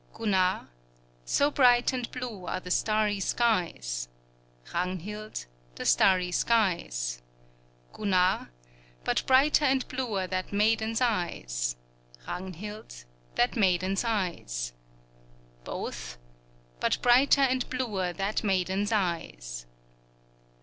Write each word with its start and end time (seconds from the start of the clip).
Gunnar 0.13 0.67
So 1.25 1.51
bright 1.51 1.93
and 1.93 2.09
blue 2.09 2.47
are 2.47 2.59
the 2.59 2.71
starry 2.71 3.19
skies, 3.19 4.07
Ragnhild 4.73 5.45
The 5.75 5.85
starry 5.85 6.31
skies; 6.31 7.21
Gunnar 7.93 8.49
But 9.03 9.23
brighter 9.27 9.63
and 9.65 9.87
bluer 9.87 10.25
that 10.25 10.51
maiden's 10.51 11.01
eyes, 11.01 11.75
Ragnhild 12.27 13.05
That 13.35 13.55
maiden's 13.55 14.03
eyes; 14.03 14.73
Both 15.63 16.17
But 16.79 16.99
brighter 17.03 17.41
and 17.41 17.69
bluer 17.69 18.11
that 18.11 18.43
maiden's 18.43 18.91
eyes. 18.91 19.67